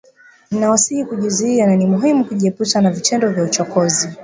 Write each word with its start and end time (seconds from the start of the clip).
Ninawasihi 0.51 1.05
kujizuia 1.05 1.67
na 1.67 1.75
ni 1.75 1.85
muhimu 1.85 2.25
kujiepusha 2.25 2.81
na 2.81 2.91
vitendo 2.91 3.29
vya 3.29 3.43
uchokozi. 3.43 4.09